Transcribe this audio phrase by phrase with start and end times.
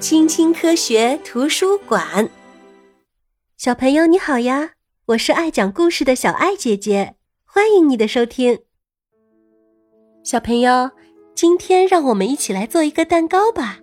[0.00, 2.28] 青青科学图书馆，
[3.56, 4.70] 小朋友你好呀！
[5.06, 8.60] 我是爱讲故事的小爱姐姐，欢迎你的收听。
[10.22, 10.92] 小朋友，
[11.34, 13.80] 今天让我们一起来做一个蛋糕吧。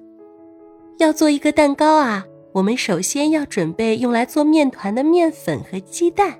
[1.00, 6.40] 要做一个蛋糕啊，我们首先要准备用来做面团的面粉和鸡蛋。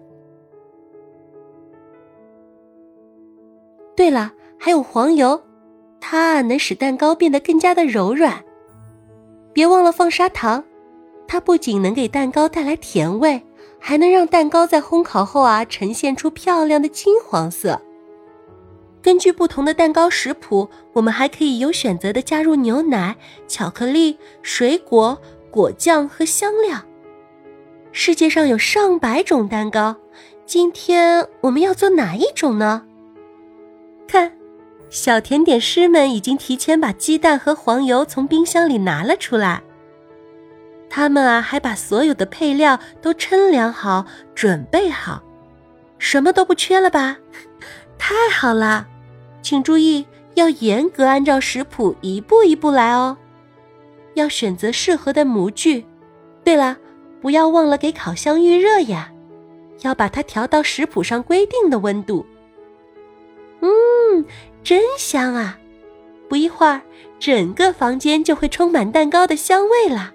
[3.94, 5.44] 对了，还有黄油，
[6.00, 8.42] 它能使蛋糕变得更加的柔软。
[9.56, 10.62] 别忘了放砂糖，
[11.30, 13.42] 它不仅能给蛋糕带来甜味，
[13.80, 17.82] 还能让蛋糕在烘烤后啊呈现出漂亮的金黄色。
[19.02, 23.16] 根据不同的蛋糕食谱，我们还可以有选择的加入牛奶、
[23.48, 25.18] 巧克力、水果、
[25.50, 26.78] 果酱和香料。
[27.94, 29.96] 世界上有上百种蛋糕，
[30.46, 32.86] 今天我们要做哪一种呢？
[34.06, 34.35] 看。
[34.90, 39.62] 小甜点师们已经提前把鸡蛋和黄油从冰箱里拿了出来。
[40.90, 45.22] 他们啊，还把所有的配料都称量好、准备好，
[45.98, 47.18] 什么都不缺了吧？
[47.98, 48.88] 太好了！
[49.42, 53.18] 请注意，要严格按照食谱一步一步来哦。
[54.14, 55.86] 要选择适合的模具。
[56.44, 56.78] 对了，
[57.22, 59.12] 不要忘了给烤箱预热呀，
[59.82, 62.26] 要把它调到食谱上规定的温度。
[63.60, 64.26] 嗯。
[64.66, 65.60] 真香啊！
[66.28, 66.82] 不一会儿，
[67.20, 70.12] 整个房间就会充满蛋糕的香味了。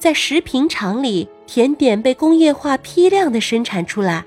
[0.00, 4.24] 在食品厂里，甜点被工业化批量的生产出来，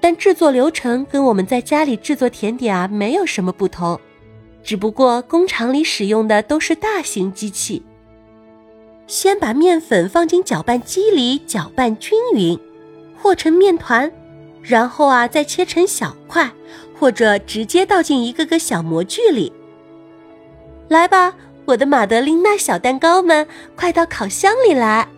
[0.00, 4.00] 但制作流程跟我们在家里制作甜点啊没有什么不同，
[4.64, 7.82] 只不过工厂里使用的都是大型机器。
[9.06, 12.58] 先把面粉放进搅拌机里搅拌均匀，
[13.14, 14.10] 和成面团，
[14.62, 16.50] 然后啊再切成小块。
[17.02, 19.52] 或者直接倒进一个个小模具里。
[20.86, 25.08] 来吧，我的马德琳娜小蛋糕们，快到烤箱里来！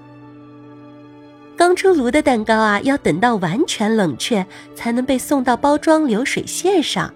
[1.59, 7.13] 刚出炉的蛋糕啊，要等到完全冷却才能被送到包装流水线上。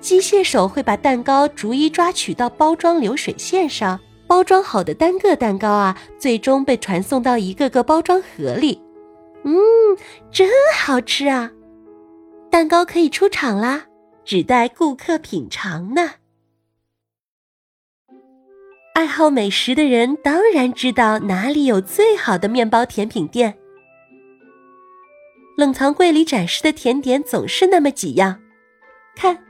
[0.00, 8.80] 机械手会把蛋糕逐一抓取到包装流水线上，包装好的单个蛋糕啊，最终被传送到一个个包装盒里。
[9.42, 9.58] 嗯，
[10.30, 11.50] 真好吃啊！
[12.52, 13.86] 蛋糕可以出厂啦，
[14.26, 16.10] 只待顾客品尝呢。
[18.92, 23.56] 爱好美食的人当然知道哪里有最好的面包甜品店。
[25.56, 28.42] 冷藏柜里展示的甜点总是那么几样，
[29.16, 29.42] 看，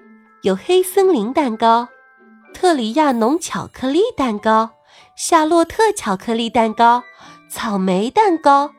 [0.42, 1.88] 有黑森林蛋糕、
[2.54, 4.70] 特里亚农巧克力蛋糕、
[5.16, 7.02] 夏洛特巧克力蛋糕、
[7.50, 8.72] 草莓蛋糕、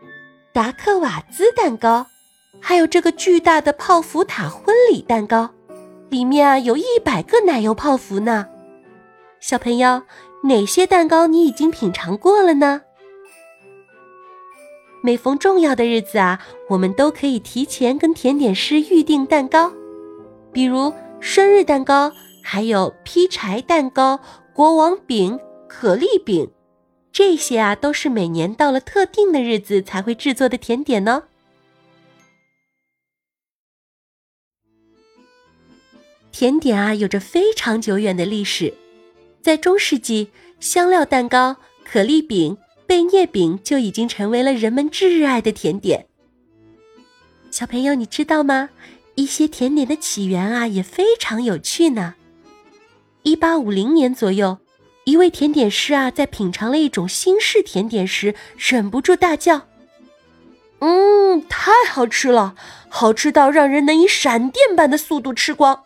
[0.54, 2.08] 达克瓦兹蛋糕。
[2.66, 5.50] 还有这个巨大的泡芙塔婚礼蛋糕，
[6.10, 8.48] 里面啊有一百个奶油泡芙呢。
[9.42, 10.02] 小朋友，
[10.46, 12.84] 哪些蛋糕你已经品尝过了呢？
[15.02, 19.74] 每逢重要的日子啊，我们都可以提前跟甜点师预订蛋糕，
[20.54, 24.22] 比如生日蛋糕，还有劈柴蛋糕、
[24.54, 25.38] 国王饼、
[25.68, 26.50] 可丽饼，
[27.12, 31.24] 这些啊都是每年到了特定的日子才会制作的甜点呢。
[36.34, 38.74] 甜点啊，有着非常久远的历史。
[39.40, 40.30] 在中世纪，
[40.60, 42.58] 香料蛋糕、可丽饼、
[42.88, 46.08] 贝涅饼就已经成为了人们挚爱的甜点。
[47.52, 48.72] 小朋友，你知道吗？
[49.14, 52.16] 一些甜点的起源啊，也非常有趣呢。
[53.22, 54.58] 一八五零年左右，
[55.04, 59.68] 一位甜点师啊，在品尝了一种新式甜点时，忍不住大叫
[60.82, 62.56] ：“嗯，太好吃了，
[62.90, 65.84] 好吃到让人能以闪电般的速度吃光。”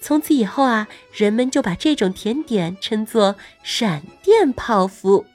[0.00, 5.26] 从此以后啊，人们就把这种甜点称作“闪电泡芙”。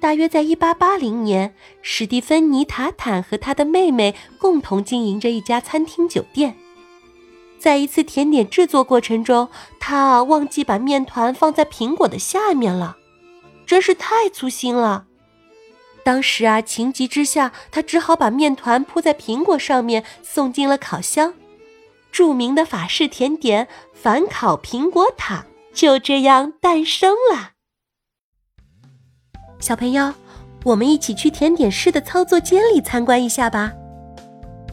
[0.00, 6.56] 大约在1880年，史蒂芬妮·塔坦和他的妹妹共同经营着一家餐厅酒店。
[7.58, 9.48] 在一次甜点制作过程中，
[9.80, 12.96] 他忘记把面团放在苹果的下面了，
[13.66, 15.06] 真是太粗心了。
[16.04, 21.34] 当时啊，情急之下，他只好把面团铺在苹果上面，送进了烤箱。
[22.10, 27.52] 著名的法式甜点反烤苹果塔就这样诞生了。
[29.60, 30.14] 小朋友，
[30.64, 33.72] 我们一起去甜点师的操作间里参观一下吧。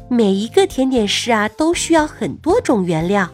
[0.10, 3.28] 每一个甜点师啊，都需要很多种原料，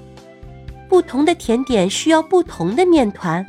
[0.87, 3.45] 不同的甜点需要不同的面团：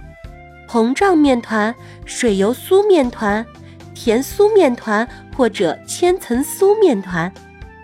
[0.68, 1.74] 膨胀面团、
[2.04, 3.46] 水油酥面团、
[3.94, 7.32] 甜酥面团或者千层酥面团。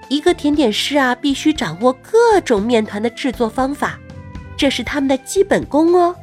[0.08, 3.98] 一个甜点师啊，必须掌握各种面团的制作方法，
[4.56, 6.14] 这是他们的基本功哦。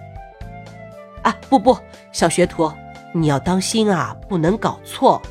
[1.21, 1.77] 啊，不不，
[2.11, 2.71] 小学徒，
[3.13, 5.21] 你要当心啊，不能搞错。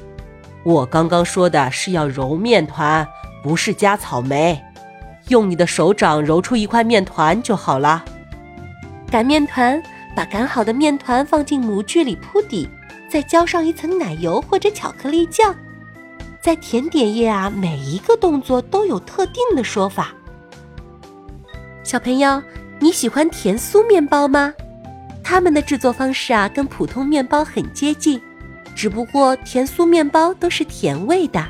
[0.62, 3.06] 我刚刚说的是要揉面团，
[3.42, 4.60] 不是加草莓。
[5.28, 8.04] 用你的手掌揉出一块面团就好了。
[9.10, 9.82] 擀面团，
[10.14, 12.68] 把擀好的面团放进模具里铺底，
[13.10, 15.54] 再浇上一层奶油或者巧克力酱。
[16.44, 20.12] 在甜点业啊，每一个动作都有特定的说法。
[21.82, 22.42] 小朋友，
[22.78, 24.52] 你喜欢甜酥面包吗？
[25.22, 28.20] 它们的制作方式啊，跟普通面包很接近，
[28.76, 31.42] 只不过甜酥面包都是甜味的。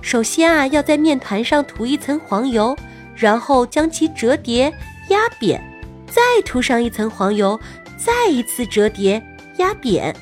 [0.00, 2.74] 首先啊，要在面团上涂一层黄油，
[3.14, 4.72] 然后将其折叠
[5.10, 5.62] 压扁，
[6.06, 7.60] 再涂上一层黄油，
[7.98, 9.22] 再一次折叠
[9.58, 10.16] 压扁。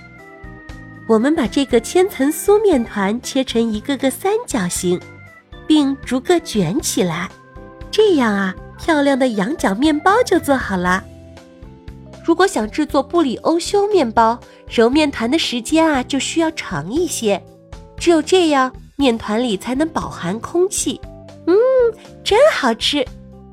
[1.08, 5.00] 我们把这个千层酥面团切成一个个三角形，
[5.66, 7.28] 并逐个卷起来，
[7.90, 11.02] 这样啊，漂亮的羊角面包就做好了。
[12.24, 14.38] 如果想制作布里欧修面包，
[14.68, 17.42] 揉面团的时间啊就需要长一些，
[17.96, 18.72] 只有这样。
[18.96, 21.00] 面团里才能饱含空气，
[21.46, 21.56] 嗯，
[22.22, 23.04] 真好吃，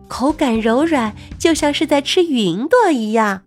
[0.07, 3.41] 口感柔软，就像是在吃云朵一样。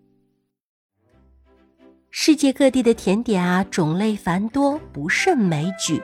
[2.14, 6.02] 世界各地的甜点啊，种类繁多，不胜枚举。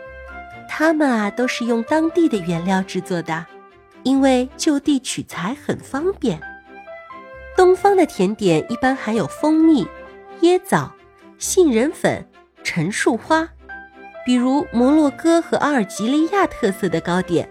[0.66, 3.44] 它们啊，都是用当地的原料制作的，
[4.05, 6.40] 因为就地取材很方便。
[7.55, 9.87] 东方的甜点一般含有蜂蜜、
[10.40, 10.90] 椰枣、
[11.37, 12.26] 杏仁粉、
[12.64, 13.46] 陈树花。
[14.25, 17.50] 比如摩洛哥和阿尔及利亚特色的糕点，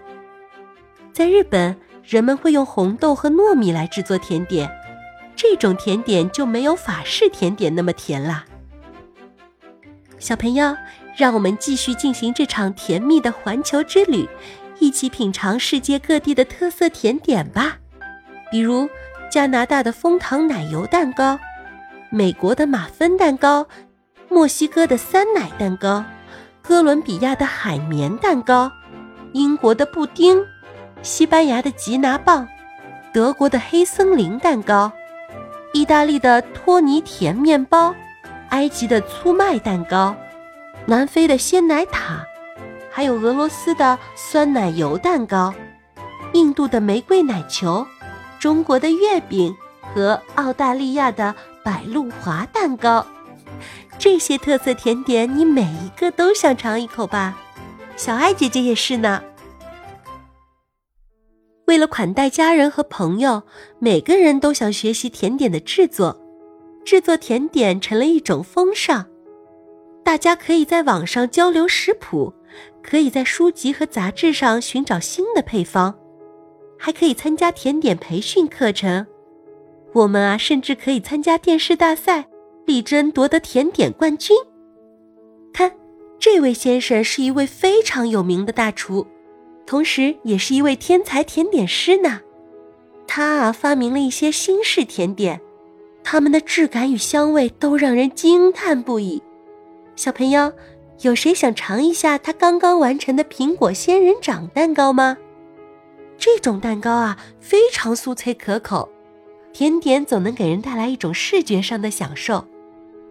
[1.12, 4.68] 在日本，人们会用红豆和糯米来制作甜点，
[5.36, 8.44] 这种甜点就没有法式甜点那么甜啦。
[10.18, 10.76] 小朋友，
[11.16, 14.28] 让我们继续进行这场甜蜜的环球之旅，
[14.78, 17.78] 一起品尝世界各地的特色甜点吧。
[18.50, 18.88] 比如
[19.30, 21.38] 加拿大的枫糖奶油蛋糕，
[22.10, 23.66] 美国的马芬蛋糕，
[24.28, 26.04] 墨西哥的酸奶蛋糕。
[26.60, 28.70] 哥伦比亚的海绵蛋糕，
[29.32, 30.38] 英国的布丁，
[31.02, 32.46] 西班牙的吉拿棒，
[33.12, 34.92] 德国的黑森林蛋糕，
[35.72, 37.94] 意大利的托尼甜面包，
[38.50, 40.14] 埃及的粗麦蛋糕，
[40.86, 42.24] 南非的鲜奶塔，
[42.90, 45.52] 还有俄罗斯的酸奶油蛋糕，
[46.32, 47.86] 印度的玫瑰奶球，
[48.38, 49.54] 中国的月饼
[49.94, 53.06] 和澳大利亚的百露华蛋糕。
[53.98, 57.36] 这些特色甜点，你每一个都想尝一口吧？
[57.96, 59.22] 小爱姐姐也是呢。
[61.66, 63.42] 为了款待家人和朋友，
[63.78, 66.27] 每个人都想学习甜点的制作。
[66.88, 69.04] 制作甜点成了一种风尚，
[70.02, 72.32] 大家可以在网上交流食谱，
[72.82, 75.94] 可以在书籍和杂志上寻找新的配方，
[76.78, 79.06] 还可以参加甜点培训课程。
[79.92, 82.26] 我们啊，甚至可以参加电视大赛。
[82.64, 84.34] 力争夺得甜点冠军。
[85.52, 85.70] 看，
[86.18, 89.06] 这位先生是一位非常有名的大厨，
[89.66, 92.20] 同时也是一位天才甜点师呢。
[93.06, 95.38] 他啊，发明了一些新式甜点，
[96.10, 99.22] 它们的质感与香味都让人惊叹不已。
[99.94, 100.50] 小朋友，
[101.02, 105.18] 有谁想尝一下他刚刚完成的苹果仙人掌蛋糕吗？
[106.16, 108.88] 这种蛋糕啊，非常酥脆可口，
[109.52, 112.42] 甜点总能给人带来一种视觉上的享受。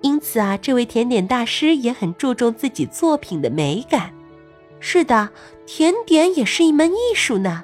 [0.01, 4.11] 因此啊，这位甜点大师也很注重自己作品的美感。
[4.79, 5.29] 是的，
[5.67, 7.63] 甜点也是一门艺术呢。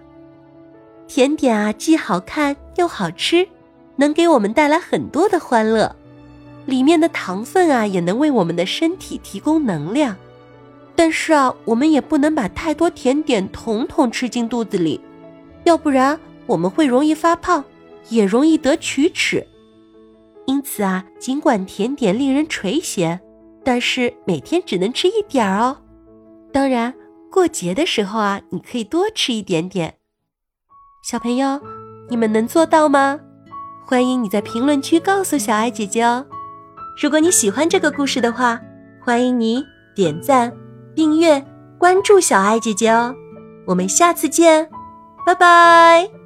[1.07, 3.47] 甜点啊，既好看又好吃，
[3.95, 5.95] 能给我们带来很多的欢乐。
[6.65, 10.15] 里面的糖分啊，也能为我们的身体提供能量。
[10.95, 15.01] 但是啊，我们也不能把太多甜点统统吃进肚子里，
[15.63, 17.63] 要不然我们会容易发胖，
[18.09, 19.45] 也容易得龋齿。
[20.45, 23.19] 因此啊，尽管甜点令人垂涎，
[23.63, 25.77] 但是每天只能吃一点儿哦。
[26.51, 26.93] 当然，
[27.31, 29.95] 过节的时候啊，你可以多吃一点点。
[31.03, 31.59] 小朋友，
[32.09, 33.19] 你们能做到吗？
[33.85, 36.25] 欢迎你在评论区告诉小爱姐姐哦。
[37.01, 38.59] 如果你喜欢这个故事的话，
[39.03, 39.63] 欢迎你
[39.95, 40.51] 点赞、
[40.95, 41.43] 订阅、
[41.77, 43.13] 关注小爱姐姐哦。
[43.65, 44.69] 我们下次见，
[45.25, 46.22] 拜拜。